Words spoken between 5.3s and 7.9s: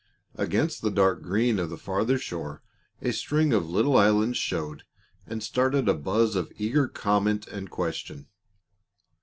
started a buzz of eager comment and